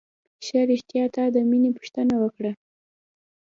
[0.45, 2.51] ښه رښتيا تا د مينې پوښتنه وکړه.